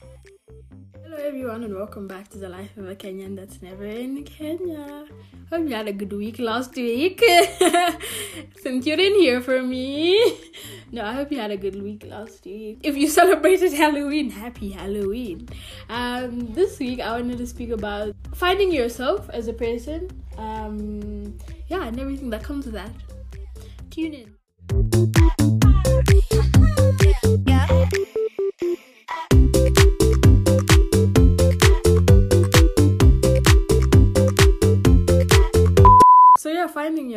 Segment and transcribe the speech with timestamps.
[0.00, 5.06] Hello, everyone, and welcome back to the life of a Kenyan that's never in Kenya.
[5.50, 7.20] Hope you had a good week last week.
[8.60, 10.38] Since you didn't hear from me,
[10.92, 12.80] no, I hope you had a good week last week.
[12.82, 15.48] If you celebrated Halloween, happy Halloween.
[15.88, 20.10] Um, this week, I wanted to speak about finding yourself as a person.
[20.36, 21.36] Um,
[21.68, 22.90] yeah, and everything that comes with that.
[23.90, 25.57] Tune in.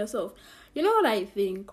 [0.02, 0.34] Yourself.
[0.74, 1.72] You know what I think?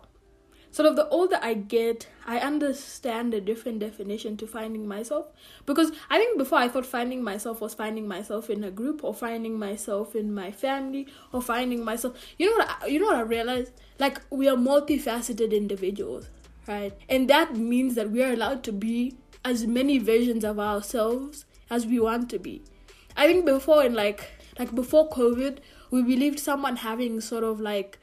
[0.70, 5.27] Sort of the older I get, I understand a different definition to finding myself.
[5.64, 9.14] Because I think before I thought finding myself was finding myself in a group or
[9.14, 12.19] finding myself in my family or finding myself.
[12.38, 12.83] You know what?
[12.83, 13.72] I, you know what I realized?
[13.98, 16.28] Like we are multifaceted individuals,
[16.66, 16.92] right?
[17.08, 21.86] And that means that we are allowed to be as many versions of ourselves as
[21.86, 22.62] we want to be.
[23.16, 25.58] I think before in like like before COVID,
[25.91, 27.98] we believed someone having sort of like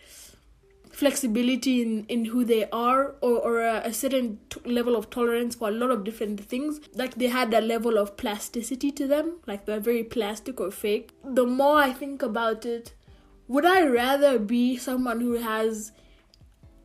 [0.95, 5.53] flexibility in, in who they are or, or a, a certain t- level of tolerance
[5.55, 6.79] for a lot of different things.
[6.93, 11.11] Like they had a level of plasticity to them like they're very plastic or fake.
[11.23, 12.93] The more i think about it
[13.47, 15.91] would i rather be someone who has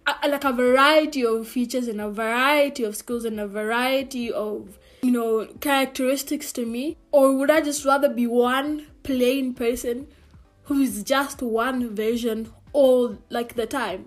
[0.07, 4.79] a, like a variety of features and a variety of skills and a variety of
[5.03, 6.99] you know characteristics to me?
[7.13, 10.09] Or would i just rather be one plain person
[10.71, 14.07] who's just one version all like the time.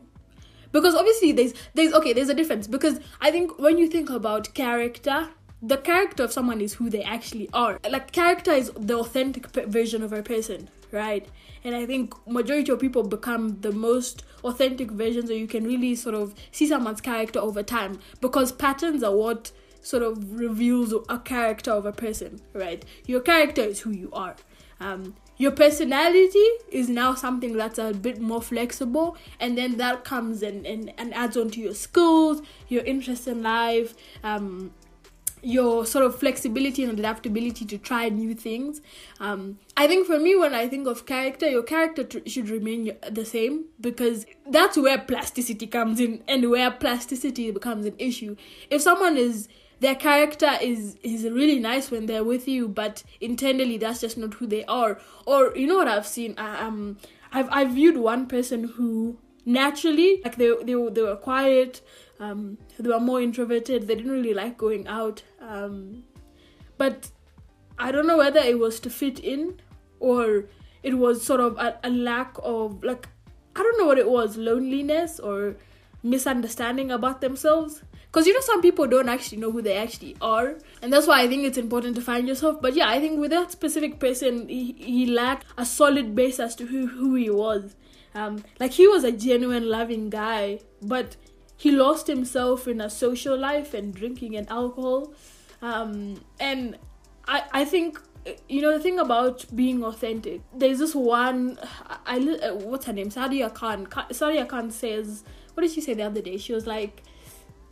[0.71, 2.67] Because obviously there's there's okay there's a difference.
[2.67, 5.27] Because i think when you think about character
[5.61, 7.79] the character of someone is who they actually are.
[7.89, 11.27] Like character is the authentic version of a person right?
[11.65, 15.95] And i think majority of people become the most authentic versions or you can really
[15.95, 17.99] sort of see someone's character over time.
[18.21, 22.85] Because patterns are what sort of reveals a character of a person right?
[23.05, 24.37] Your character is who you are.
[24.79, 30.41] Um, your personality is now something that's a bit more flexible and then that comes
[30.41, 33.93] and, and, and adds on to your skills your interest in life
[34.23, 34.71] um,
[35.41, 38.79] your sort of flexibility and adaptability to try new things.
[39.19, 42.91] Um, i think for me when i think of character your character tr- should remain
[43.11, 48.37] the same because that's where plasticity comes in and where plasticity becomes an issue.
[48.69, 49.49] If someone is
[49.83, 54.33] their character is is really nice when they're with you, but internally that's just not
[54.35, 54.99] who they are.
[55.25, 56.35] Or you know what I've seen?
[56.37, 56.97] I, Um,
[57.31, 61.81] I've I've viewed one person who naturally like they they they were quiet,
[62.19, 63.87] um, they were more introverted.
[63.87, 66.03] They didn't really like going out, um,
[66.77, 67.11] but
[67.77, 69.59] I don't know whether it was to fit in
[69.99, 70.45] or
[70.83, 73.09] it was sort of a, a lack of like
[73.55, 75.55] I don't know what it was loneliness or
[76.03, 77.81] misunderstanding about themselves.
[78.05, 81.21] Because you know some people don't actually know who they actually are and that's why
[81.23, 82.61] i think it's important to find yourself.
[82.61, 86.55] But yeah i think with that specific person he, he lacked a solid base as
[86.57, 87.75] to who, who he was.
[88.13, 91.15] Um, like he was a genuine loving guy but
[91.57, 95.13] he lost himself in a social life and drinking and alcohol.
[95.61, 96.77] Um, and
[97.27, 97.99] i i think
[98.47, 103.09] you know the thing about being authentic there's this one i, I what's her name?
[103.09, 103.85] Sadia khan.
[103.87, 106.37] Sadia khan says what did she say the other day?
[106.37, 107.03] She was like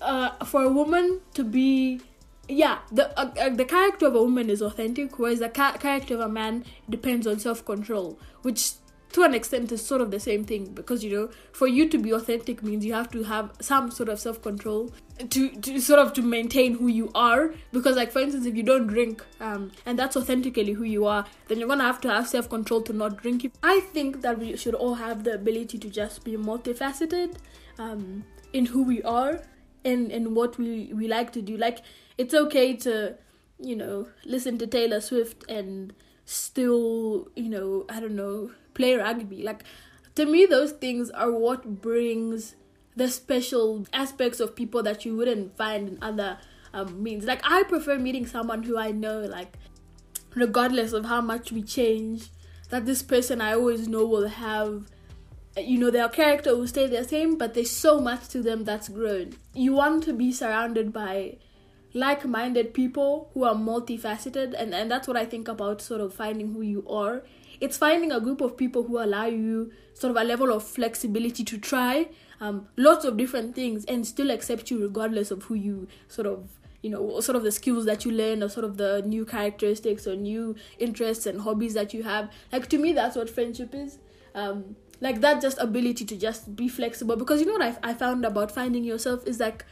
[0.01, 2.01] uh, for a woman to be
[2.49, 6.15] yeah the uh, uh, the character of a woman is authentic whereas the ca- character
[6.15, 8.71] of a man depends on self-control which
[9.13, 11.97] to an extent is sort of the same thing because you know for you to
[11.97, 14.91] be authentic means you have to have some sort of self-control
[15.29, 17.53] to, to sort of to maintain who you are.
[17.71, 21.25] Because like for instance if you don't drink um, and that's authentically who you are
[21.47, 24.75] then you're gonna have to have self-control to not drink i think that we should
[24.75, 27.35] all have the ability to just be multifaceted
[27.79, 28.23] um,
[28.53, 29.41] in who we are
[29.83, 31.57] and and what we we like to do.
[31.57, 31.79] Like
[32.17, 33.15] it's okay to
[33.59, 35.93] you know listen to taylor swift and
[36.25, 39.43] still you know i don't know play rugby.
[39.43, 39.63] Like
[40.15, 42.55] to me those things are what brings
[42.95, 46.37] the special aspects of people that you wouldn't find in other
[46.73, 47.25] um, means.
[47.25, 49.57] Like i prefer meeting someone who i know like
[50.35, 52.29] regardless of how much we change
[52.69, 54.85] that this person i always know will have
[55.57, 58.87] you know their character will stay the same but there's so much to them that's
[58.87, 59.33] grown.
[59.53, 61.37] You want to be surrounded by
[61.93, 66.53] like-minded people who are multifaceted and, and that's what i think about sort of finding
[66.53, 67.21] who you are
[67.61, 71.43] it's finding a group of people who allow you sort of a level of flexibility
[71.43, 72.09] to try
[72.41, 76.49] um, lots of different things and still accept you regardless of who you sort of
[76.81, 80.07] you know sort of the skills that you learn or sort of the new characteristics
[80.07, 82.31] or new interests and hobbies that you have.
[82.51, 83.99] Like to me that's what friendship is.
[84.33, 87.15] Um, like that just ability to just be flexible.
[87.15, 89.65] Because you know what I, I found about finding yourself is like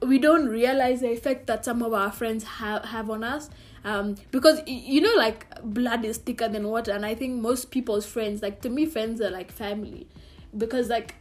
[0.00, 3.50] we don't realize the effect that some of our friends have have on us
[3.84, 8.06] um because you know like blood is thicker than water and i think most people's
[8.06, 10.06] friends like to me friends are like family.
[10.56, 11.14] Because like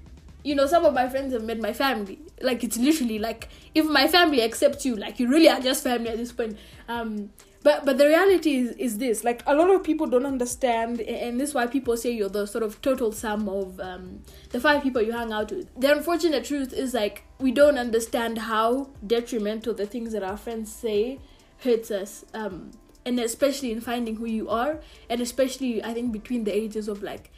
[0.44, 2.20] you know some of my friends have met my family.
[2.42, 6.10] Like it's literally like if my family accepts you like you really are just family
[6.10, 6.58] at this point.
[6.88, 7.32] Um
[7.64, 9.24] but but the reality is is this.
[9.24, 12.46] Like a lot of people don't understand and this is why people say you're the
[12.48, 15.70] sort of total sum of um the five people you hang out with.
[15.80, 20.74] The unfortunate truth is like we don't understand how detrimental the things that our friends
[20.74, 21.20] say
[21.64, 22.72] hurts us um
[23.06, 24.80] and especially in finding who you are
[25.10, 27.32] and especially i think between the ages of like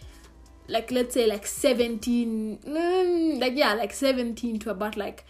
[0.67, 5.25] like let's say like 17 mm, like yeah like 17 to about like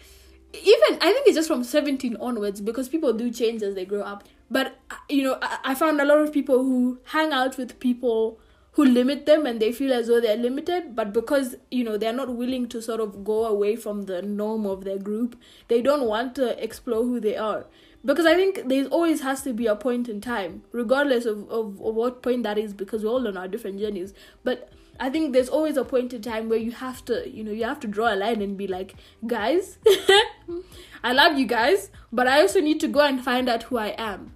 [0.53, 4.01] even i think it's just from 17 onwards because people do change as they grow
[4.01, 4.23] up.
[4.51, 4.77] But
[5.09, 8.39] you know I, I found a lot of people who hang out with people
[8.73, 12.13] who limit them and they feel as though they're limited but because you know they're
[12.13, 15.35] not willing to sort of go away from the norm of their group
[15.69, 17.65] they don't want to explore who they are
[18.05, 21.81] because i think there always has to be a point in time regardless of, of,
[21.81, 24.13] of what point that is because we're all on our different journeys
[24.43, 24.69] but
[24.99, 27.63] I think there's always a point in time where you have to, you know, you
[27.63, 28.93] have to draw a line and be like,
[29.25, 29.79] guys,
[31.03, 33.95] I love you guys, but I also need to go and find out who I
[33.97, 34.35] am.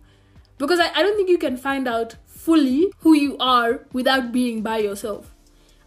[0.58, 4.64] Because I, I don't think you can find out fully who you are without being
[4.64, 5.36] by yourself.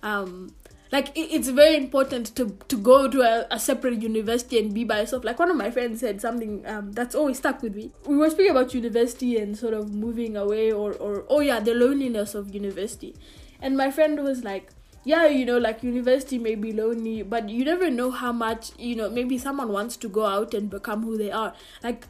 [0.03, 0.55] Um,
[0.93, 5.01] like it's very important to to go to a, a, separate university and be by
[5.01, 5.25] yourself.
[5.25, 7.93] Like one of my friends said something um, that's always stuck with me.
[8.07, 11.75] We were speaking about university and sort of moving away, or or oh yeah, the
[11.75, 13.15] loneliness of university.
[13.63, 14.71] And my friend was like,
[15.05, 18.97] yeah, you know, like university may be lonely, but you never know how much, you
[18.97, 21.55] know, maybe someone wants to go out and become who they are.
[21.83, 22.07] Like,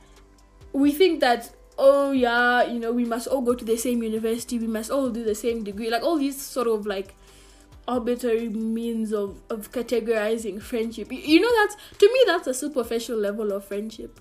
[0.73, 4.59] we think that, oh, yeah, you know, we must all go to the same university,
[4.59, 5.91] we must all do the same degree.
[5.91, 7.15] Like, all these sort of like
[7.91, 11.11] arbitrary means of, of categorizing friendship.
[11.11, 14.21] You know, that's, to me, that's a superficial level of friendship.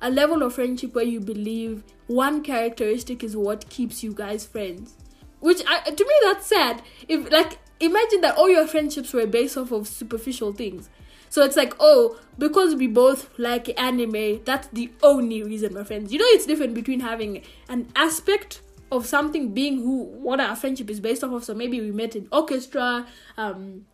[0.00, 4.94] A level of friendship where you believe one characteristic is what keeps you guys friends
[5.40, 9.56] which I, to me that's sad if like imagine that all your friendships were based
[9.56, 10.88] off of superficial things
[11.28, 16.12] so it's like oh because we both like anime that's the only reason we're friends
[16.12, 20.90] you know it's different between having an aspect of something being who what our friendship
[20.90, 21.44] is based off of.
[21.44, 23.06] So maybe we met in orchestra
[23.36, 23.86] um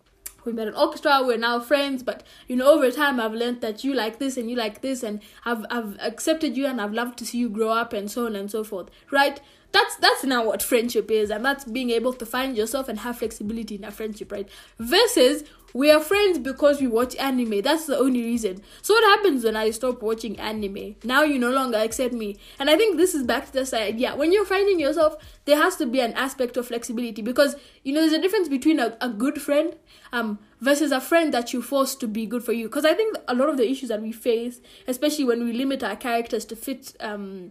[0.44, 3.82] we met in orchestra we're now friends but you know over time i've learned that
[3.82, 7.18] you like this and you like this and i've i've accepted you and i've loved
[7.18, 8.90] to see you grow up and so on and so forth.
[9.10, 9.40] Right
[9.74, 13.18] that's that's now what friendship is and that's being able to find yourself and have
[13.18, 14.48] flexibility in a friendship right?
[14.78, 15.42] Versus
[15.74, 17.60] we are friends because we watch anime.
[17.60, 18.62] That's the only reason.
[18.80, 20.94] So what happens when i stop watching anime?
[21.02, 22.36] Now you no longer accept me.
[22.60, 23.98] And i think this is back to the side.
[23.98, 27.92] Yeah when you're finding yourself there has to be an aspect of flexibility because you
[27.92, 29.74] know there's a difference between a, a good friend
[30.12, 32.66] um versus a friend that you force to be good for you.
[32.68, 35.82] Because i think a lot of the issues that we face especially when we limit
[35.82, 37.50] our characters to fit um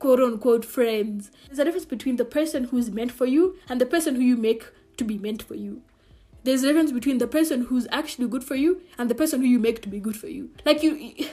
[0.00, 1.30] quote unquote friends.
[1.46, 4.36] There's a difference between the person who's meant for you and the person who you
[4.36, 4.64] make
[4.96, 5.82] to be meant for you.
[6.42, 9.46] There's a difference between the person who's actually good for you and the person who
[9.46, 10.50] you make to be good for you.
[10.64, 11.28] Like you, you,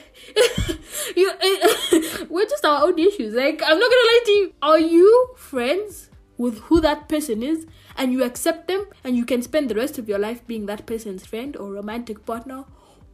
[2.28, 3.34] we're just our own issues.
[3.34, 4.52] Like I'm not gonna lie to you.
[4.62, 7.66] Are you friends with who that person is,
[7.96, 10.86] and you accept them, and you can spend the rest of your life being that
[10.86, 12.64] person's friend or romantic partner,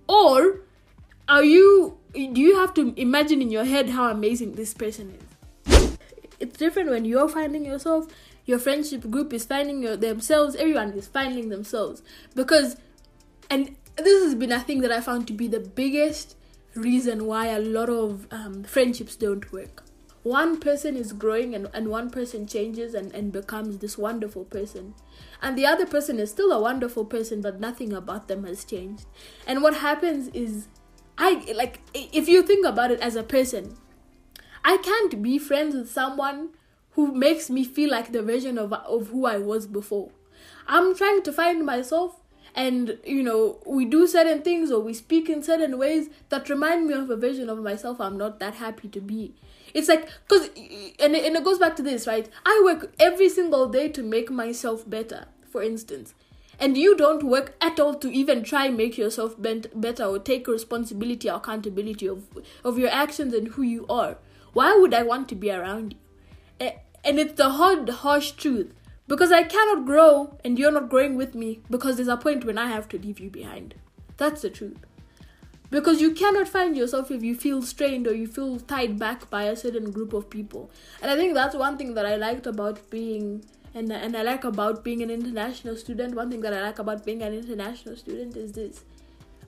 [0.06, 0.60] or
[1.28, 1.98] are you?
[2.12, 5.33] Do you have to imagine in your head how amazing this person is?
[6.40, 8.06] It's different when you're finding yourself
[8.47, 12.02] your friendship group is finding your, themselves everyone is finding themselves.
[12.35, 12.76] Because
[13.50, 16.37] and this has been a thing that i found to be the biggest
[16.75, 19.85] reason why a lot of um, friendships don't work.
[20.25, 24.94] One person is growing and, and one person changes and, and becomes this wonderful person.
[25.42, 29.06] And the other person is still a wonderful person but nothing about them has changed.
[29.47, 30.68] And what happens is
[31.16, 33.76] i like if you think about it as a person
[34.64, 36.50] I can't be friends with someone
[36.92, 40.11] who makes me feel like the version of of who I was before.
[40.66, 42.21] I'm trying to find myself
[42.54, 46.87] and you know we do certain things or we speak in certain ways that remind
[46.87, 49.35] me of a version of myself i'm not that happy to be.
[49.73, 50.49] It's like because
[51.00, 52.28] and, and it goes back to this right?
[52.47, 56.14] I work every single day to make myself better for instance.
[56.61, 60.47] And you don't work at all to even try make yourself bent, better or take
[60.47, 62.23] responsibility or accountability of
[62.64, 64.16] of your actions and who you are
[64.54, 66.70] why would I want to be around you?
[67.04, 68.73] And it's the hard, harsh truth.
[69.06, 72.56] Because I cannot grow and you're not growing with me because there's a point when
[72.56, 73.75] I have to leave you behind.
[74.16, 74.78] That's the truth.
[75.68, 79.44] Because you cannot find yourself if you feel strained or you feel tied back by
[79.44, 80.70] a certain group of people.
[81.02, 83.44] And I think that's one thing that I liked about being
[83.75, 86.14] and and I like about being an international student.
[86.14, 88.84] One thing that I like about being an international student is this.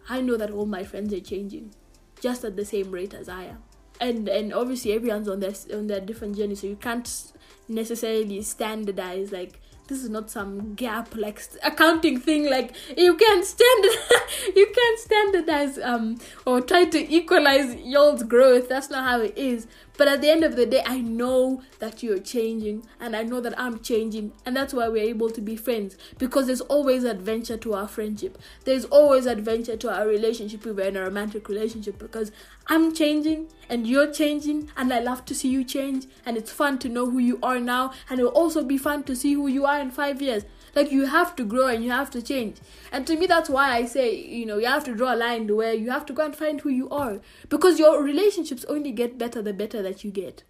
[0.08, 1.72] I know that all my friends are changing
[2.20, 3.62] just at the same rate as I am.
[4.00, 7.32] And and obviously everyone's on their on their different journey, so you can't
[7.68, 13.92] necessarily standardize like this is not some GAAP like accounting thing like you can't standard
[14.56, 18.68] you can't standardize um or try to equalize y'all's growth.
[18.68, 22.02] That's not how it is but at the end of the day i know that
[22.02, 25.56] you're changing and i know that i'm changing and that's why we're able to be
[25.56, 25.96] friends.
[26.18, 28.38] Because there's always adventure to our friendship.
[28.64, 32.32] There's always adventure to our relationship we're in a romantic relationship because
[32.68, 36.06] i'm changing and you're changing and i love to see you change.
[36.24, 39.16] And it's fun to know who you are now and it'll also be fun to
[39.16, 40.44] see who you are in five years
[40.76, 42.58] like you have to grow and you have to change.
[42.92, 45.56] And to me, that's why I say, you know, you have to draw a line
[45.56, 47.20] where you have to go and find who you are.
[47.48, 50.44] Because your relationships only get better the better that you get.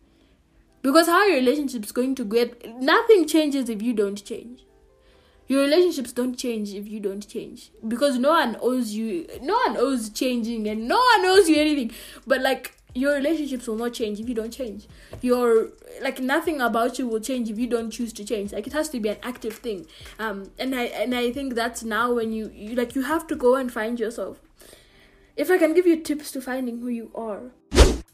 [0.83, 4.65] Because how your relationship's going to get nothing changes if you don't change.
[5.49, 7.71] Your relationships don't change if you don't change.
[7.87, 11.93] Because no one owes you no one owes changing and no one owes you anything.
[12.27, 14.87] But like your relationships will not change if you don't change.
[15.21, 18.53] Your like nothing about you will change if you don't choose to change.
[18.53, 19.87] Like it has to be an active thing.
[20.19, 23.37] Um, and I and I think that's now when you, you like you have to
[23.37, 24.41] go and find yourself.
[25.37, 27.53] If I can give you tips to finding who you are,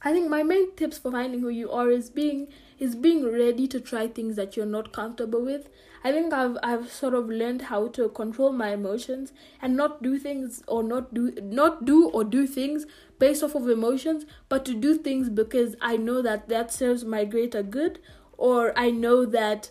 [0.04, 3.68] I think my main tips for finding who you are is being is being ready
[3.68, 5.68] to try things that you're not comfortable with.
[6.02, 10.18] I think I've I've sort of learned how to control my emotions and not do
[10.18, 12.86] things or not do not do or do things
[13.20, 17.24] based off of emotions, but to do things because I know that that serves my
[17.24, 18.00] greater good
[18.36, 19.70] or I know that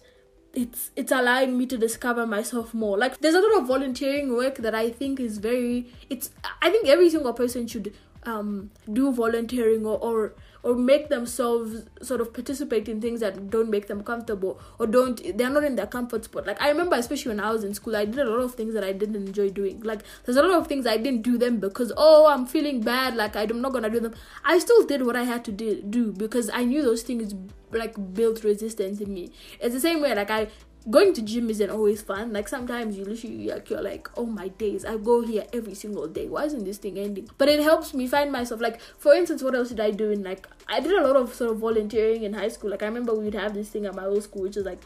[0.53, 4.57] it's it's allowing me to discover myself more like there's a lot of volunteering work
[4.57, 6.29] that i think is very it's
[6.61, 12.21] i think every single person should um do volunteering or or or make themselves sort
[12.21, 15.87] of participate in things that don't make them comfortable or don't they're not in their
[15.87, 16.45] comfort spot.
[16.45, 18.73] Like i remember especially when i was in school i did a lot of things
[18.75, 19.81] that i didn't enjoy doing.
[19.81, 23.15] Like there's a lot of things i didn't do them because oh i'm feeling bad
[23.15, 24.13] like i'm not gonna do them.
[24.45, 27.33] I still did what i had to do, do because i knew those things
[27.71, 29.31] like built resistance in me.
[29.59, 30.47] It's the same way like i
[30.89, 32.33] going to gym isn't always fun.
[32.33, 36.07] Like sometimes you literally like you're like, oh my days, I go here every single
[36.07, 36.27] day.
[36.27, 37.29] Why isn't this thing ending?
[37.38, 38.61] But it helps me find myself.
[38.61, 41.33] Like for instance, what else did I do in like I did a lot of
[41.33, 42.71] sort of volunteering in high school.
[42.71, 44.81] Like I remember we would have this thing at my old school, which is like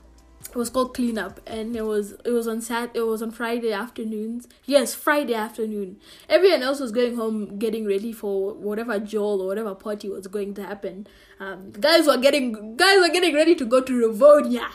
[0.49, 3.73] it was called cleanup and it was it was on sat it was on friday
[3.73, 5.97] afternoons yes friday afternoon
[6.29, 10.53] everyone else was going home getting ready for whatever joel or whatever party was going
[10.53, 11.07] to happen
[11.39, 14.67] um, guys were getting guys were getting ready to go to Rivonia.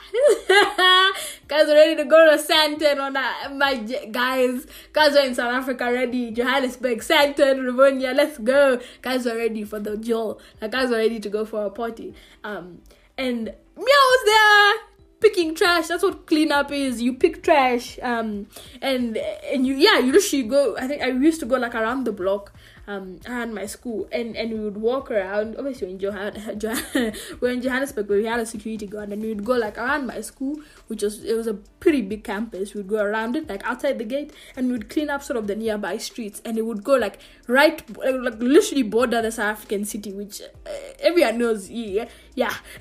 [1.49, 3.77] guys were ready to go to Sandton on uh, my
[4.11, 4.67] guys.
[4.93, 6.31] Guys are in South Africa ready.
[6.31, 8.15] Johannesburg, Sandton, Rivonia.
[8.15, 8.81] Let's go.
[9.03, 10.41] Guys are ready for the Joel.
[10.61, 12.15] Like guys are ready to go for a party.
[12.45, 12.83] Um,
[13.17, 13.45] and
[13.77, 14.91] Meow was there
[15.21, 15.89] picking trash.
[15.89, 17.01] That's what cleanup is.
[17.01, 17.99] You pick trash.
[18.03, 18.47] Um,
[18.83, 20.77] and and you yeah, you literally go.
[20.77, 22.53] I think I used to go like around the block.
[22.91, 25.55] Um, around my school, and and we would walk around.
[25.57, 29.29] Obviously, in Johann, Johann we're in Johannesburg, but we had a security guard, and we
[29.29, 30.57] would go like around my school,
[30.89, 31.55] which was it was a
[31.85, 32.75] pretty big campus.
[32.75, 35.55] We'd go around it, like outside the gate, and we'd clean up sort of the
[35.55, 40.13] nearby streets, and it would go like right, like literally border the South African city,
[40.13, 41.71] which uh, everyone knows.
[41.71, 42.09] Yeah,
[42.41, 42.55] yeah.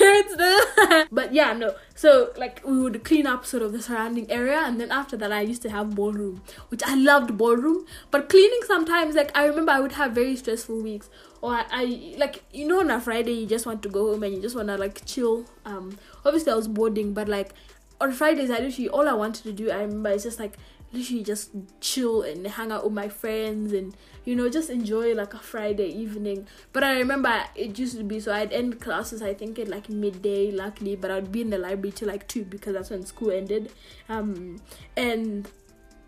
[0.00, 1.08] it's the.
[1.12, 1.74] but yeah, no.
[1.96, 5.32] So like we would clean up sort of the surrounding area, and then after that,
[5.32, 7.86] I used to have ballroom, which I loved ballroom.
[8.12, 11.10] But cleaning sometimes, like I remember, I would have very stressful weeks,
[11.42, 14.22] or I, I like you know on a Friday you just want to go home
[14.22, 15.44] and you just wanna like chill.
[15.64, 17.52] Um, obviously I was boarding, but like
[18.00, 20.56] on Fridays I literally all I wanted to do I remember is just like
[20.92, 25.34] literally just chill and hang out with my friends and you know just enjoy like
[25.34, 26.46] a friday evening.
[26.72, 29.88] But i remember it used to be so i'd end classes i think at like
[29.88, 33.30] midday luckily but i'd be in the library till like two because that's when school
[33.30, 33.72] ended.
[34.08, 34.60] Um
[34.96, 35.48] and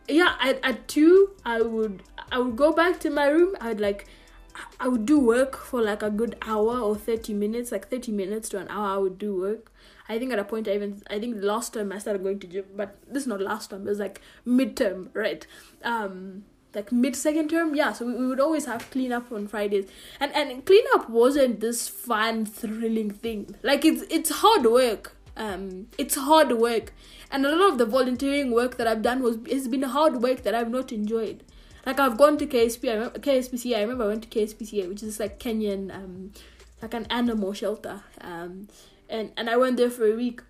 [0.09, 3.57] yeah at, at two i would i would go back to my room.
[3.61, 4.07] I'd like
[4.81, 8.49] i would do work for like a good hour or 30 minutes like 30 minutes
[8.49, 9.73] to an hour i would do work
[10.09, 12.47] I think at a point I even I think last term I started going to
[12.47, 13.87] gym, but this is not last term.
[13.87, 15.47] It was like midterm, right?
[15.83, 16.45] Um,
[16.75, 17.93] like mid second term, yeah.
[17.93, 19.89] So we, we would always have cleanup on Fridays,
[20.21, 23.55] and and cleanup wasn't this fun, thrilling thing.
[23.63, 25.17] Like it's it's hard work.
[25.37, 26.93] Um, it's hard work,
[27.31, 30.43] and a lot of the volunteering work that I've done was has been hard work
[30.43, 31.45] that I've not enjoyed.
[31.85, 33.19] Like I've gone to KSP, I remember.
[33.19, 36.33] I remember I went to KSPCA, which is like Kenyan, um,
[36.81, 38.03] like an animal shelter.
[38.21, 38.69] Um,
[39.09, 40.43] and and I went there for a week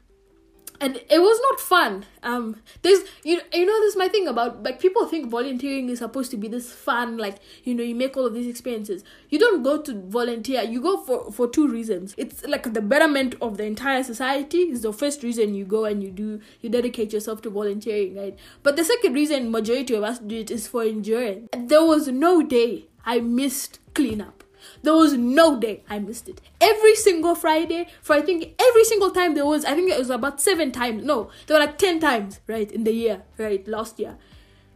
[0.83, 2.05] and it was not fun.
[2.25, 6.01] Um, there's you you know this is my thing about like people think volunteering is
[6.01, 9.05] supposed to be this fun like you know you make all of these experiences.
[9.31, 10.63] You don't go to volunteer.
[10.63, 12.15] You go for for two reasons.
[12.19, 16.03] It's like the betterment of the entire society is the first reason you go and
[16.03, 18.37] you do you dedicate yourself to volunteering, right?
[18.65, 21.49] But the second reason majority of us do it is for endurance.
[21.57, 24.43] There was no day I missed cleanup
[24.83, 26.41] there was no day I missed it.
[26.61, 30.11] Every single Friday, for I think every single time there was, I think it was
[30.11, 31.05] about seven times.
[31.05, 34.17] No, there were like 10 times, right, in the year, right, last year.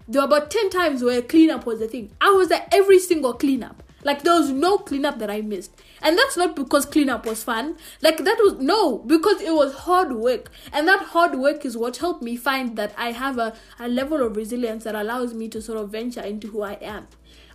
[0.08, 2.12] There were about 10 times where cleanup was the thing.
[2.20, 3.82] I was at every single cleanup.
[4.06, 5.72] Like there was no cleanup that I missed.
[6.00, 7.76] And that's not because cleanup was fun.
[8.00, 10.52] Like that was no, because it was hard work.
[10.72, 14.22] And that hard work is what helped me find that I have a, a level
[14.24, 17.08] of resilience that allows me to sort of venture into who I am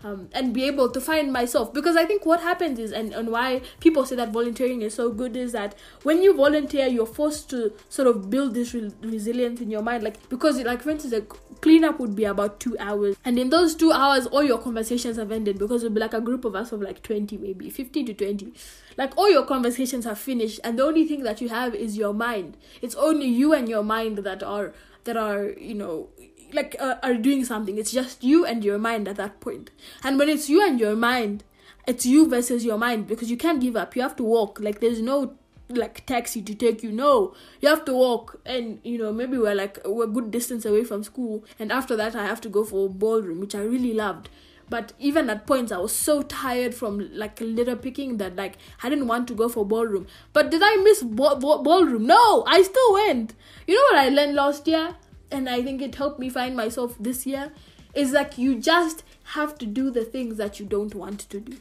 [0.04, 1.74] um, and be able to find myself.
[1.74, 5.12] Because i think what happens is and, and why people say that volunteering is so
[5.12, 9.62] good is that when you volunteer you're forced to sort of build this re- resilience
[9.62, 10.04] in your mind.
[10.04, 11.22] Like because like for instance a
[11.62, 13.16] cleanup would be about two hours.
[13.24, 16.22] And in those two hours all your conversations have ended because it'll be like a
[16.22, 18.54] group of us of like 20 maybe 15 to 20
[18.98, 22.14] like all your conversations have finished and the only thing that you have is your
[22.14, 22.58] mind.
[22.82, 26.10] It's only you and your mind that are that are you know
[26.54, 27.78] like uh, are doing something.
[27.78, 29.72] It's just you and your mind at that point.
[30.04, 31.44] And when it's you and your mind
[31.88, 33.96] it's you versus your mind because you can't give up.
[33.96, 34.60] You have to walk.
[34.60, 35.36] Like there's no
[35.70, 36.92] like taxi to take you.
[36.92, 37.34] No.
[37.60, 38.40] You have to walk.
[38.46, 41.44] And you know maybe we're like we're a good distance away from school.
[41.60, 44.30] And after that i have to go for ballroom which i really loved.
[44.70, 48.90] But even at points i was so tired from like litter picking that like i
[48.90, 50.08] didn't want to go for ballroom.
[50.34, 52.06] But did i miss ballroom?
[52.06, 52.44] No.
[52.48, 53.34] I still went.
[53.68, 54.96] You know what i learned last year
[55.32, 57.52] and I think it helped me find myself this year
[57.94, 61.58] is like you just have to do the things that you don't want to do.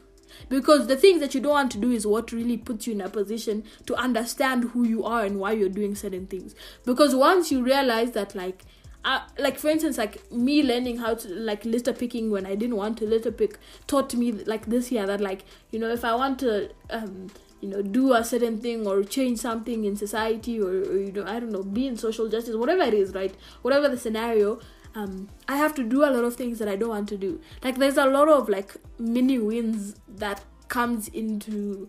[0.48, 3.00] Because the things that you don't want to do is what really puts you in
[3.00, 6.54] a position to understand who you are and why you're doing certain things.
[6.84, 8.64] Because once you realize that, like,
[9.04, 12.76] uh, like for instance, like me learning how to like litter picking when I didn't
[12.76, 16.14] want to litter pick taught me like this year that like you know if I
[16.14, 17.28] want to um
[17.60, 21.24] you know do a certain thing or change something in society or, or, you know
[21.26, 23.34] i don't know be in social justice whatever it is right?
[23.62, 24.60] Whatever the scenario
[24.94, 27.40] um i have to do a lot of things that i don't want to do.
[27.62, 31.88] Like there's a lot of like mini wins that comes into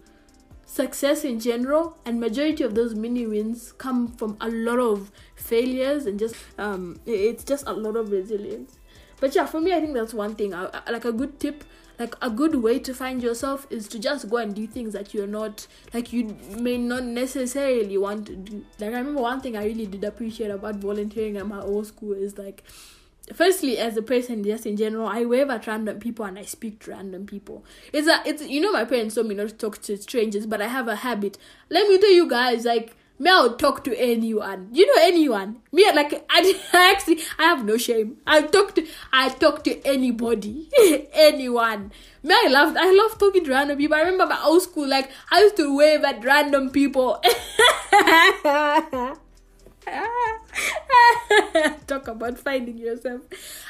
[0.66, 6.06] success in general and majority of those mini wins come from a lot of failures
[6.06, 8.78] and just um it's just a lot of resilience.
[9.20, 10.54] But yeah for me i think that's one thing.
[10.54, 11.64] I, like a good tip
[12.02, 15.14] like a good way to find yourself is to just go and do things that
[15.14, 18.66] you're not like you may not necessarily want to do.
[18.80, 22.14] Like i remember one thing i really did appreciate about volunteering at my old school
[22.14, 22.64] is like
[23.36, 26.80] firstly as a person just in general i wave at random people and i speak
[26.80, 27.64] to random people.
[27.94, 30.60] It's a it's you know my parents told me not to talk to strangers but
[30.60, 31.38] i have a habit.
[31.70, 34.70] Let me tell you guys like me I'll talk to anyone.
[34.74, 35.58] You know anyone.
[35.72, 38.18] Me like I, I actually I have no shame.
[38.26, 40.70] I talk to I talk to anybody.
[41.14, 41.92] anyone.
[42.24, 43.96] Me I love I love talking to random people.
[43.96, 47.22] I remember my old school, like I used to wave at random people.
[51.88, 53.22] Talk about finding yourself.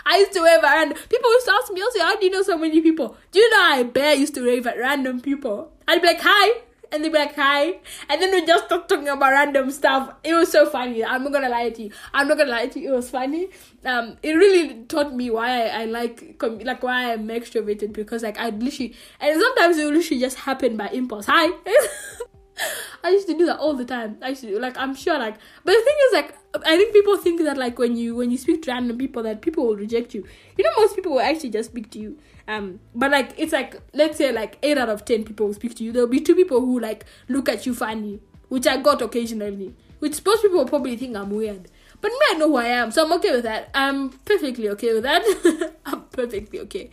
[0.06, 2.44] I used to wave at people used to ask me, also, how do you know
[2.44, 3.18] so many people?
[3.32, 5.72] Do you know I bare used to wave at random people?
[5.88, 7.80] I'd be like, hi, and they'd be like, hi.
[8.10, 10.13] And then we just start talking about random stuff.
[10.23, 11.04] It was so funny.
[11.04, 11.91] I'm not gonna lie to you.
[12.13, 12.93] I'm not gonna lie to you.
[12.93, 13.49] It was funny.
[13.86, 18.38] Um, it really taught me why I, I like, like why I'm extroverted because like
[18.38, 21.25] I literally, and sometimes it literally just happen by impulse.
[21.27, 21.49] Hi.
[23.04, 24.18] I used to do that all the time.
[24.22, 26.36] I used to like I'm sure like but the thing is like
[26.66, 29.42] I think people think that like when you when you speak to random people that
[29.42, 30.26] people will reject you.
[30.58, 32.18] You know most people will actually just speak to you.
[32.48, 35.76] Um but like it's like let's say like eight out of ten people will speak
[35.76, 35.92] to you.
[35.92, 39.76] There'll be two people who like look at you funny, which I got occasionally.
[40.00, 41.70] Which most people probably think I'm weird.
[42.02, 43.70] But me, I know who I am, so I'm okay with that.
[43.76, 45.74] I'm perfectly okay with that.
[45.86, 46.90] I'm perfectly okay.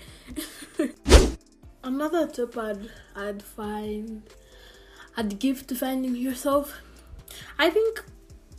[1.82, 4.22] Another tip I'd I'd find
[5.18, 6.80] I'd give to finding yourself.
[7.58, 8.04] I think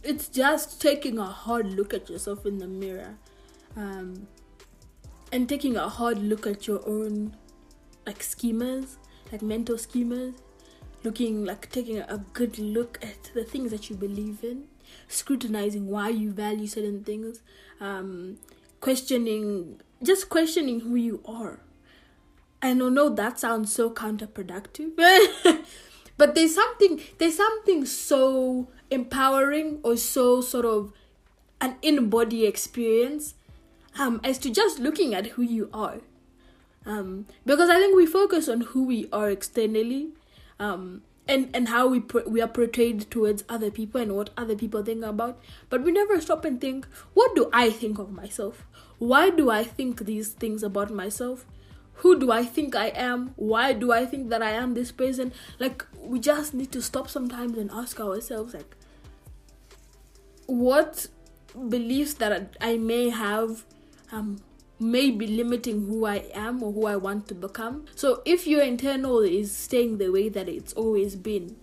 [0.04, 3.16] it's just taking a hard look at yourself in the mirror
[3.78, 4.28] um,
[5.32, 7.38] and taking a hard look at your own
[8.06, 8.98] like schemas,
[9.32, 10.34] like mental schemas,
[11.04, 14.66] looking like taking a good look at the things that you believe in,
[15.08, 17.42] scrutinizing why you value certain things,
[17.80, 18.38] um,
[18.82, 21.62] questioning, just questioning who you are.
[22.62, 25.00] I know that sounds so counterproductive.
[26.20, 30.92] but there's something there's something so empowering or so sort of
[31.62, 33.36] an in-body experience
[33.98, 36.00] um, as to just looking at who you are.
[36.86, 40.10] Um, because i think we focus on who we are externally
[40.60, 44.56] um, and and how we pr- we are portrayed towards other people and what other
[44.56, 45.40] people think about.
[45.70, 48.66] But we never stop and think what do i think of myself?
[48.98, 51.46] Why do i think these things about myself
[52.00, 55.32] who do i think i am why do i think that i am this person
[55.60, 58.76] like we just need to stop sometimes and ask ourselves like
[60.48, 61.08] what
[61.70, 63.66] beliefs that i may have
[64.12, 64.38] um
[64.80, 67.86] may be limiting who I am or who I want to become.
[67.96, 71.58] So if your internal is staying the way that it's always been,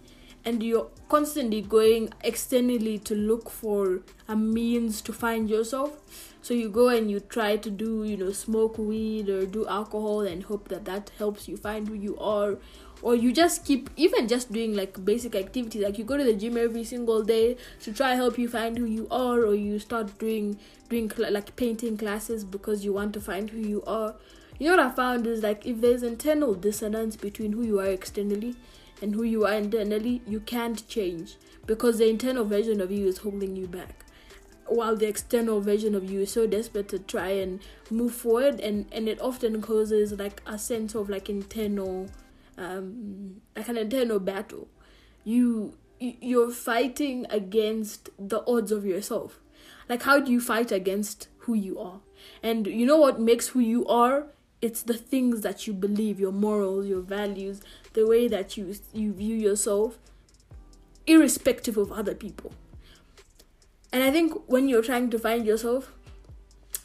[0.44, 6.00] and you're constantly going externally to look for a means to find yourself,
[6.42, 10.20] so you go and you try to do, you know, smoke weed or do alcohol
[10.20, 12.56] and hope that that helps you find who you are.
[13.02, 16.32] Or you just keep even just doing like basic activities like you go to the
[16.32, 20.18] gym every single day to try help you find who you are or you start
[20.18, 24.14] doing doing cl- like painting classes because you want to find who you are.
[24.58, 27.86] You know what i found is like if there's internal dissonance between who you are
[27.88, 28.54] externally
[29.02, 33.18] and who you are internally you can't change because the internal version of you is
[33.18, 34.05] holding you back
[34.68, 38.86] while the external version of you is so desperate to try and move forward and
[38.92, 42.08] and it often causes like a sense of like internal
[42.58, 44.68] um, like an internal battle.
[45.24, 49.40] You you're fighting against the odds of yourself.
[49.88, 52.00] Like how do you fight against who you are?
[52.42, 54.26] And you know what makes who you are?
[54.62, 57.60] It's the things that you believe, your morals, your values,
[57.92, 59.98] the way that you you view yourself,
[61.06, 62.52] irrespective of other people.
[63.96, 65.94] And I think when you're trying to find yourself,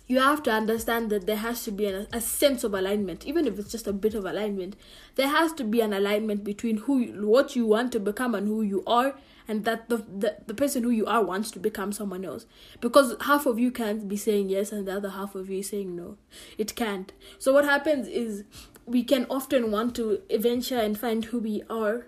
[0.07, 3.25] you have to understand that there has to be an, a sense of alignment.
[3.25, 4.77] Even if it's just a bit of alignment
[5.15, 8.47] there has to be an alignment between who you, what you want to become and
[8.47, 11.91] who you are and that the, the the person who you are wants to become
[11.91, 12.45] someone else.
[12.79, 15.67] Because half of you can't be saying yes and the other half of you is
[15.67, 16.15] saying no.
[16.57, 17.11] It can't.
[17.39, 18.45] So what happens is
[18.85, 22.07] we can often want to venture and find who we are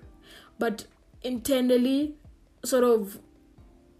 [0.57, 0.85] but
[1.23, 2.15] internally
[2.63, 3.19] sort of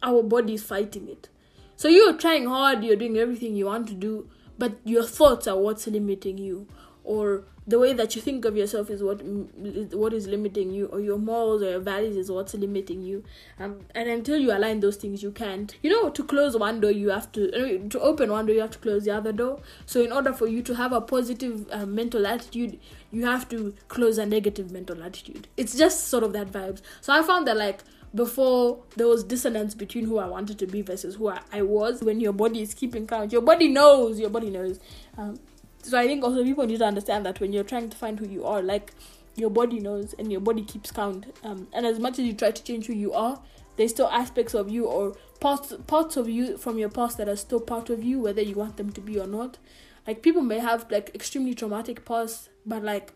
[0.04, 1.30] our body is fighting it
[1.76, 5.58] so you're trying hard, you're doing everything you want to do, but your thoughts are
[5.58, 6.68] what's limiting you,
[7.04, 11.00] or the way that you think of yourself is what what is limiting you, or
[11.00, 13.24] your morals or your values is what's limiting you.
[13.60, 15.76] Um, and until you align those things, you can't.
[15.82, 18.72] You know, to close one door, you have to to open one door, you have
[18.72, 19.60] to close the other door.
[19.86, 22.80] So in order for you to have a positive uh, mental attitude,
[23.12, 25.48] you have to close a negative mental attitude.
[25.58, 26.82] It's just sort of that vibes.
[27.02, 27.84] So I found that like
[28.16, 32.04] before there was dissonance between who I wanted to be versus who I, I was.
[32.04, 34.20] When your body is keeping count, your body knows.
[34.20, 34.80] Your body knows.
[35.18, 35.40] Um,
[35.82, 38.28] so I think also people need to understand that when you're trying to find who
[38.28, 38.94] you are, like
[39.36, 41.26] your body knows and your body keeps count.
[41.44, 43.42] Um, and as much as you try to change who you are,
[43.76, 47.36] there's still aspects of you or parts parts of you from your past that are
[47.36, 49.58] still part of you, whether you want them to be or not.
[50.06, 53.14] Like people may have like extremely traumatic past, but like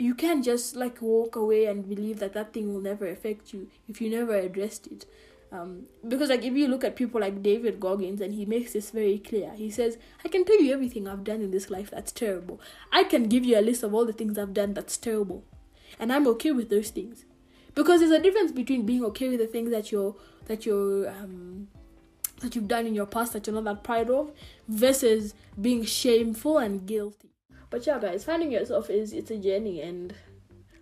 [0.00, 3.68] you can't just like walk away and believe that that thing will never affect you
[3.88, 5.04] if you never addressed it.
[5.52, 8.90] Um, because like if you look at people like david goggins and he makes this
[8.90, 9.52] very clear.
[9.54, 12.60] He says i can tell you everything i've done in this life that's terrible.
[12.92, 15.44] I can give you a list of all the things i've done that's terrible.
[15.98, 17.24] And i'm okay with those things.
[17.74, 20.14] Because there's a difference between being okay with the things that you're
[20.46, 21.68] that you're um,
[22.40, 24.32] that you've done in your past that you're not that proud of
[24.68, 27.29] versus being shameful and guilty
[27.70, 30.14] but yeah, guys, finding yourself is it's a journey, and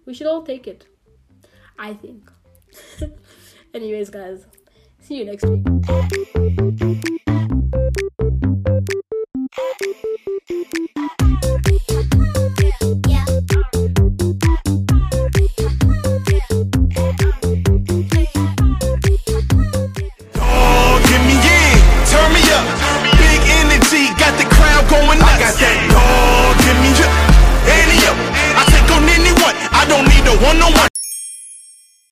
[0.07, 0.87] we should all take it.
[1.79, 2.31] I think.
[3.75, 4.47] Anyways, guys,
[5.01, 7.15] see you next week.